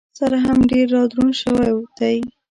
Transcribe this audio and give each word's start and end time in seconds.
سر 0.17 0.31
هم 0.45 0.59
ډېر 0.71 0.87
را 0.95 1.03
دروند 1.11 1.35
شوی 1.41 1.71
دی. 1.97 2.17